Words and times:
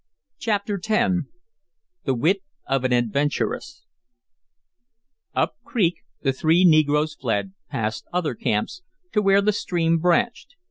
CHAPTER 0.39 0.81
X 0.83 1.13
THE 2.05 2.15
WIT 2.15 2.39
OF 2.65 2.85
AN 2.85 2.91
ADVENTURESS 2.91 3.85
Up 5.35 5.53
creek 5.63 5.97
the 6.23 6.33
three 6.33 6.65
negroes 6.65 7.13
fled, 7.13 7.53
past 7.69 8.07
other 8.11 8.33
camps, 8.33 8.81
to 9.11 9.21
where 9.21 9.43
the 9.43 9.53
stream 9.53 9.99
branched. 9.99 10.55